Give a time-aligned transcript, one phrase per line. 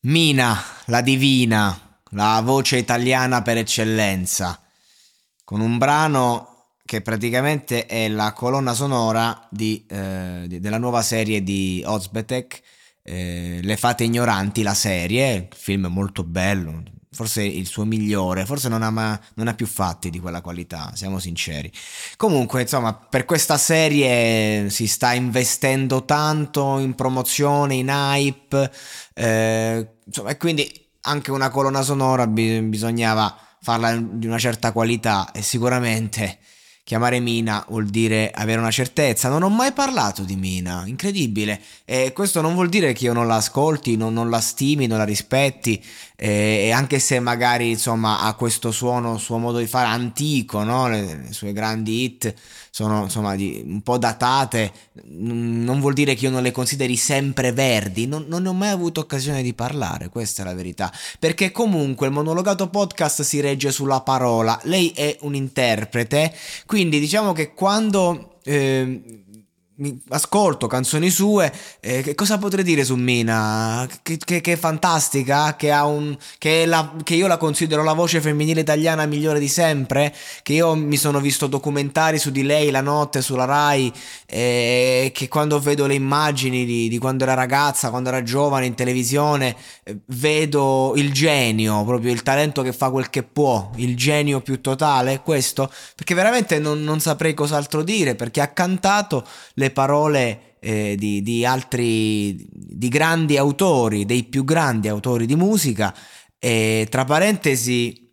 [0.00, 4.62] Mina, la divina, la voce italiana per eccellenza,
[5.42, 11.42] con un brano che praticamente è la colonna sonora di, eh, di, della nuova serie
[11.42, 12.62] di Ozbetek,
[13.02, 16.80] eh, Le fate ignoranti, la serie, film molto bello,
[17.10, 20.92] forse il suo migliore, forse non ha, ma, non ha più fatti di quella qualità,
[20.94, 21.70] siamo sinceri.
[22.16, 28.70] Comunque, insomma, per questa serie si sta investendo tanto in promozione, in hype,
[29.14, 35.30] eh, insomma, e quindi anche una colonna sonora bi- bisognava farla di una certa qualità
[35.32, 36.38] e sicuramente
[36.88, 39.28] Chiamare Mina vuol dire avere una certezza.
[39.28, 41.60] Non ho mai parlato di Mina, incredibile.
[41.84, 44.96] E questo non vuol dire che io non la ascolti, non, non la stimi, non
[44.96, 45.84] la rispetti.
[46.16, 50.88] E anche se magari insomma ha questo suono, suo modo di fare antico, no?
[50.88, 52.34] le, le sue grandi hit
[52.78, 54.72] sono insomma di, un po' datate,
[55.08, 58.68] non vuol dire che io non le consideri sempre verdi, non, non, ne ho mai
[58.68, 63.72] avuto occasione di parlare, questa è la verità, perché comunque il monologato podcast si regge
[63.72, 66.32] sulla parola, lei è un interprete,
[66.66, 68.36] quindi diciamo che quando...
[68.44, 69.24] Eh,
[70.08, 73.86] ascolto canzoni sue, eh, che cosa potrei dire su Mina?
[74.02, 77.92] Che, che, che è fantastica, che, ha un, che, la, che, io la considero la
[77.92, 80.12] voce femminile italiana migliore di sempre,
[80.42, 83.92] che io mi sono visto documentari su di lei la notte sulla Rai,
[84.26, 88.74] eh, che quando vedo le immagini di, di, quando era ragazza, quando era giovane in
[88.74, 94.40] televisione, eh, vedo il genio, proprio il talento che fa quel che può, il genio
[94.40, 99.24] più totale, questo, perché veramente non, non saprei cos'altro dire, perché ha cantato
[99.54, 105.36] le le parole eh, di, di, altri, di grandi autori, dei più grandi autori di
[105.36, 105.94] musica,
[106.38, 108.06] e tra parentesi,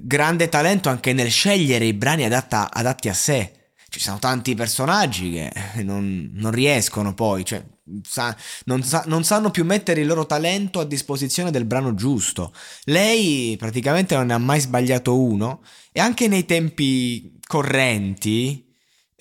[0.00, 3.56] grande talento anche nel scegliere i brani adatta, adatti a sé.
[3.88, 5.52] Ci sono tanti personaggi che
[5.84, 7.62] non, non riescono poi, cioè,
[8.02, 12.54] sa, non, sa, non, sanno più mettere il loro talento a disposizione del brano giusto.
[12.84, 18.72] Lei praticamente non ne ha mai sbagliato uno e anche nei tempi correnti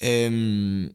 [0.02, 0.90] ehm,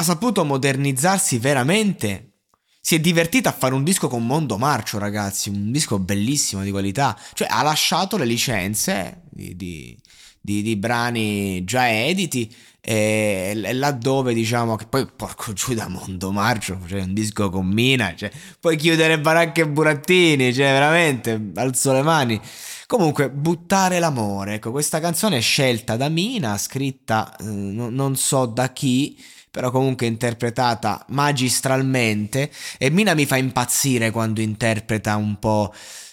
[0.00, 2.32] ha saputo modernizzarsi veramente.
[2.80, 6.70] Si è divertita a fare un disco con Mondo Marcio, ragazzi, un disco bellissimo di
[6.70, 7.16] qualità.
[7.34, 9.96] Cioè ha lasciato le licenze di, di,
[10.40, 12.50] di, di brani già editi
[12.80, 18.14] e, laddove diciamo che poi porco giù da Mondo Marcio, cioè un disco con Mina,
[18.16, 22.40] cioè puoi chiudere Baracche e Burattini, cioè veramente alzo le mani.
[22.86, 28.72] Comunque, buttare l'amore, ecco, questa canzone è scelta da Mina, scritta eh, non so da
[28.72, 29.16] chi,
[29.50, 35.72] però comunque interpretata magistralmente e Mina mi fa impazzire quando interpreta un po'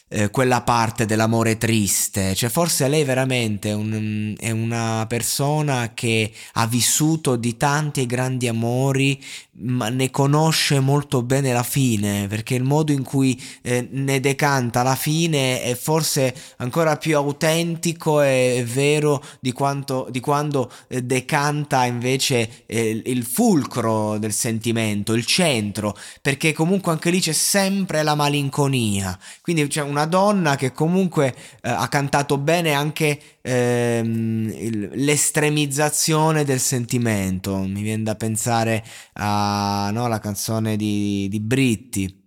[0.10, 6.32] eh, quella parte dell'amore triste, cioè forse lei veramente è, un, è una persona che
[6.54, 9.22] ha vissuto di tanti e grandi amori,
[9.60, 14.84] ma ne conosce molto bene la fine, perché il modo in cui eh, ne decanta
[14.84, 21.86] la fine è forse ancora più autentico e vero di, quanto, di quando eh, decanta
[21.86, 28.16] invece eh, il fulcro del sentimento, il centro, perché comunque anche lì c'è sempre la
[28.16, 36.44] malinconia, quindi c'è una donna che comunque eh, ha cantato bene anche ehm, il, l'estremizzazione
[36.44, 38.84] del sentimento, mi viene da pensare
[39.14, 42.24] a no, canzone di, di Britti.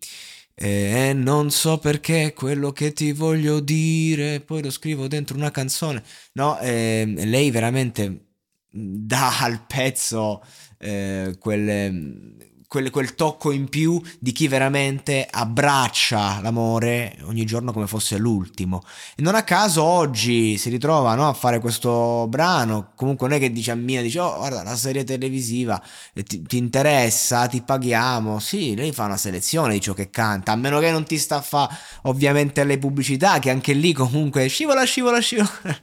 [0.54, 6.02] e non so perché quello che ti voglio dire, poi lo scrivo dentro una canzone.
[6.34, 8.26] No, eh, lei veramente
[8.70, 10.42] dà al pezzo
[10.78, 17.88] eh, quelle quel, quel, tocco in più di chi veramente abbraccia l'amore ogni giorno come
[17.88, 18.80] fosse l'ultimo.
[19.16, 23.40] E non a caso oggi si ritrova no, a fare questo brano, comunque non è
[23.40, 25.82] che dice a Mina, dice oh guarda la serie televisiva
[26.14, 30.52] eh, ti, ti, interessa, ti paghiamo, sì, lei fa una selezione di ciò che canta,
[30.52, 34.46] a meno che non ti sta a fare ovviamente le pubblicità, che anche lì comunque
[34.46, 35.50] scivola, scivola, scivola,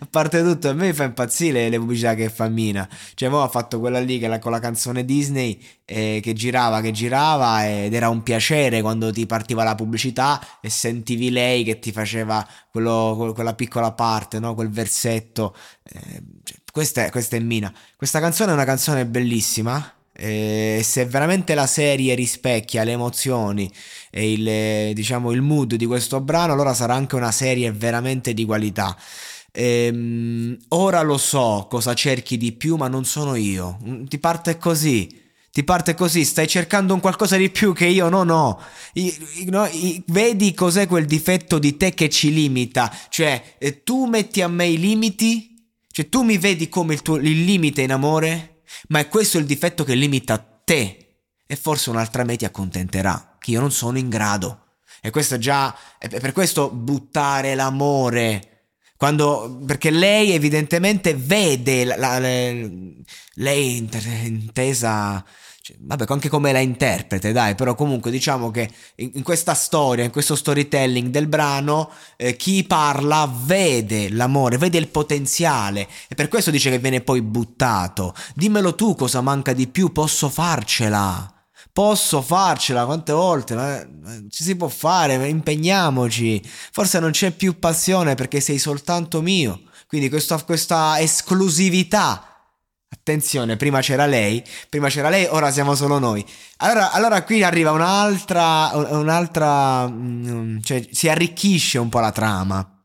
[0.00, 3.48] a parte tutto a me fa impazzire le pubblicità che fa Mina, cioè mo ha
[3.48, 5.56] fatto quella lì che la, con la canzone Disney
[5.92, 10.70] eh, che girava, che girava ed era un piacere quando ti partiva la pubblicità e
[10.70, 14.54] sentivi lei che ti faceva quello, quella piccola parte, no?
[14.54, 15.54] quel versetto.
[15.82, 17.70] Eh, cioè, questa, è, questa è Mina.
[17.94, 19.96] Questa canzone è una canzone bellissima.
[20.14, 23.70] E se veramente la serie rispecchia le emozioni
[24.10, 28.44] e il, diciamo, il mood di questo brano, allora sarà anche una serie veramente di
[28.44, 28.96] qualità.
[29.52, 33.78] Ehm, ora lo so cosa cerchi di più, ma non sono io.
[34.06, 35.20] Ti parte così
[35.52, 38.58] ti parte così, stai cercando un qualcosa di più che io non ho.
[38.94, 42.90] I, no, i, vedi cos'è quel difetto di te che ci limita?
[43.10, 45.70] Cioè, eh, tu metti a me i limiti?
[45.90, 48.62] Cioè, tu mi vedi come il, tuo, il limite in amore?
[48.88, 51.16] Ma è questo il difetto che limita te.
[51.46, 54.76] E forse un'altra me ti accontenterà, che io non sono in grado.
[55.02, 58.51] E questo già, è per questo buttare l'amore.
[59.02, 63.88] Quando, perché lei evidentemente vede la, la, lei
[64.22, 65.24] intesa
[65.60, 70.04] cioè, vabbè, anche come la interprete, dai, però comunque diciamo che in, in questa storia,
[70.04, 76.28] in questo storytelling del brano, eh, chi parla vede l'amore, vede il potenziale e per
[76.28, 78.14] questo dice che viene poi buttato.
[78.36, 81.31] Dimmelo tu cosa manca di più, posso farcela.
[81.72, 83.54] Posso farcela quante volte?
[83.54, 83.82] Ma
[84.28, 86.42] ci si può fare, impegniamoci.
[86.70, 89.62] Forse non c'è più passione perché sei soltanto mio.
[89.86, 92.32] Quindi questa, questa esclusività
[92.94, 96.24] Attenzione, prima c'era lei, prima c'era lei, ora siamo solo noi.
[96.58, 102.81] Allora, allora qui arriva un'altra, un'altra, mm, cioè si arricchisce un po' la trama.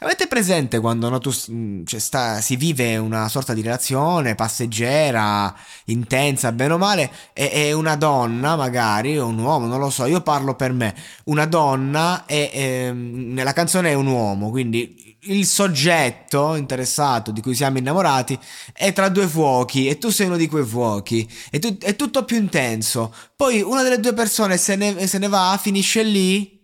[0.00, 5.54] Avete presente quando no, tu, mm, cioè, sta, si vive una sorta di relazione passeggera,
[5.86, 10.06] intensa, bene o male, e, e, una donna, magari, o un uomo, non lo so,
[10.06, 10.94] io parlo per me,
[11.24, 17.54] una donna e, ehm, nella canzone è un uomo, quindi il soggetto interessato di cui
[17.54, 18.38] siamo innamorati
[18.72, 22.24] è tra due fuochi e tu sei uno di quei fuochi, è, tu, è tutto
[22.24, 23.14] più intenso.
[23.36, 26.60] Poi una delle due persone se ne, se ne va, finisce lì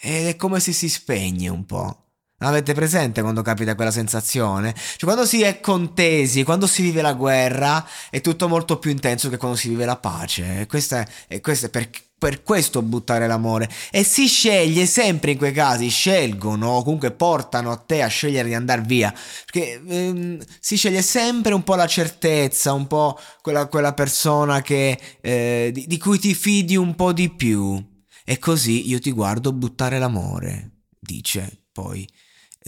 [0.00, 2.07] ed è come se si spegne un po'.
[2.40, 4.72] Avete presente quando capita quella sensazione?
[4.72, 9.28] Cioè quando si è contesi, quando si vive la guerra, è tutto molto più intenso
[9.28, 10.60] che quando si vive la pace.
[10.60, 13.68] E questo è, e questo è per, per, questo buttare l'amore.
[13.90, 18.46] E si sceglie sempre in quei casi, scelgono o comunque portano a te a scegliere
[18.46, 19.12] di andare via.
[19.44, 24.96] Perché ehm, si sceglie sempre un po' la certezza, un po' quella, quella persona che,
[25.20, 27.84] eh, di, di cui ti fidi un po' di più.
[28.24, 32.04] E così io ti guardo buttare l'amore, dice poi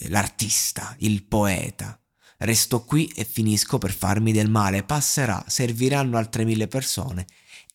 [0.09, 1.99] l'artista, il poeta.
[2.39, 4.83] Resto qui e finisco per farmi del male.
[4.83, 7.27] Passerà, serviranno altre mille persone.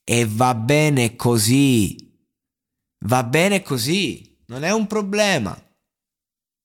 [0.03, 1.95] E va bene così.
[3.05, 4.41] Va bene così.
[4.47, 5.55] Non è un problema.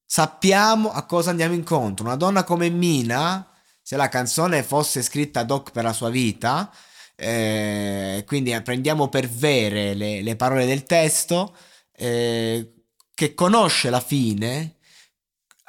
[0.06, 2.04] Sappiamo a cosa andiamo incontro.
[2.06, 3.46] Una donna come Mina,
[3.82, 6.72] se la canzone fosse scritta ad hoc per la sua vita,
[7.14, 11.54] eh, quindi prendiamo per vere le, le parole del testo,
[11.92, 12.72] eh,
[13.14, 14.78] che conosce la fine,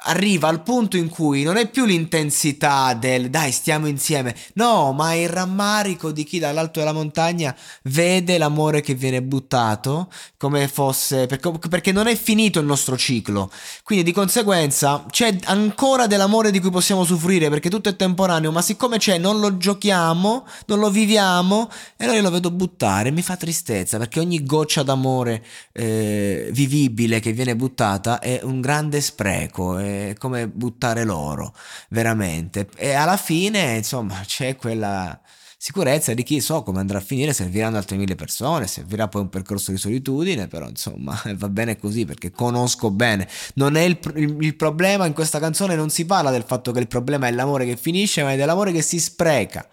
[0.04, 5.14] arriva al punto in cui non è più l'intensità del dai stiamo insieme, no, ma
[5.14, 7.54] il rammarico di chi dall'alto della montagna
[7.84, 13.50] vede l'amore che viene buttato come fosse perché non è finito il nostro ciclo.
[13.84, 18.62] Quindi di conseguenza c'è ancora dell'amore di cui possiamo soffrire perché tutto è temporaneo, ma
[18.62, 23.22] siccome c'è non lo giochiamo, non lo viviamo e allora io lo vedo buttare, mi
[23.22, 29.78] fa tristezza perché ogni goccia d'amore eh, vivibile che viene buttata è un grande spreco.
[29.78, 31.54] È come buttare l'oro,
[31.90, 32.68] veramente.
[32.76, 35.20] E alla fine, insomma, c'è quella
[35.62, 39.28] sicurezza di chi so come andrà a finire, serviranno altre mille persone, servirà poi un
[39.28, 43.28] percorso di solitudine, però insomma va bene così perché conosco bene.
[43.54, 46.80] Non è il, il, il, problema in questa canzone, non si parla del fatto che
[46.80, 49.64] il problema è l'amore che finisce, ma è dell'amore che si spreca.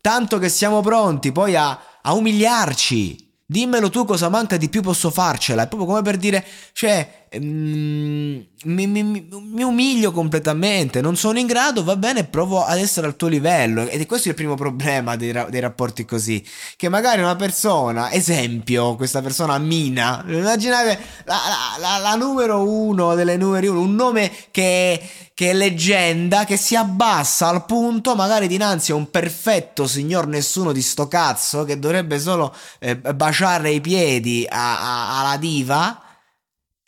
[0.00, 3.26] Tanto che siamo pronti poi a, a umiliarci.
[3.44, 5.64] Dimmelo tu cosa manca di più posso farcela.
[5.64, 6.42] È proprio come per dire,
[6.72, 13.06] cioè, mi, mi, mi, umilio completamente, non sono in grado, va bene, provo ad essere
[13.06, 13.86] al tuo livello.
[13.86, 16.44] Ed è questo il primo problema dei, dei rapporti così.
[16.76, 21.36] Che magari una persona, esempio, questa persona Mina, immaginate la,
[21.78, 25.00] la, la, la numero uno delle numeri uno, un nome che,
[25.34, 30.72] che è leggenda, che si abbassa al punto magari dinanzi a un perfetto signor nessuno
[30.72, 36.02] di sto cazzo che dovrebbe solo eh, baciare i piedi alla diva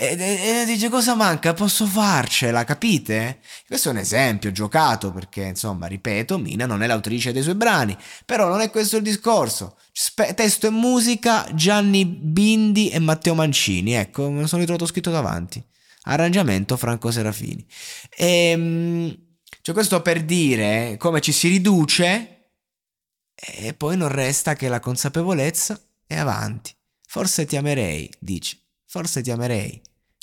[0.03, 1.53] e, e, e, dice cosa manca?
[1.53, 3.41] Posso farcela, capite?
[3.67, 7.95] Questo è un esempio giocato perché, insomma, ripeto, Mina non è l'autrice dei suoi brani,
[8.25, 9.77] però non è questo il discorso.
[9.93, 15.11] Spe- testo e musica Gianni Bindi e Matteo Mancini, ecco, me lo sono ritrovato scritto
[15.11, 15.63] davanti.
[16.05, 17.63] Arrangiamento Franco Serafini.
[18.17, 19.17] E, ehm,
[19.61, 22.53] cioè questo per dire come ci si riduce
[23.35, 26.75] e poi non resta che la consapevolezza e avanti.
[27.07, 28.59] Forse ti amerei, dici.
[28.87, 29.89] Forse ti amerei